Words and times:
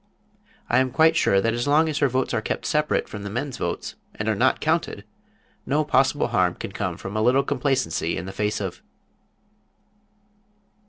I 0.67 0.79
am 0.79 0.89
quite 0.89 1.15
sure 1.15 1.39
that 1.41 1.53
as 1.53 1.67
long 1.67 1.87
as 1.87 1.99
her 1.99 2.07
votes 2.07 2.33
are 2.33 2.41
kept 2.41 2.65
separate 2.65 3.07
from 3.07 3.21
the 3.21 3.29
men's 3.29 3.57
votes, 3.57 3.93
and 4.15 4.27
are 4.27 4.33
not 4.33 4.59
counted, 4.59 5.03
no 5.63 5.85
possible 5.85 6.29
harm 6.29 6.55
can 6.55 6.71
come 6.71 6.97
from 6.97 7.15
a 7.15 7.21
little 7.21 7.43
complacency 7.43 8.17
in 8.17 8.25
the 8.25 8.33
face 8.33 8.59
of 8.59 8.81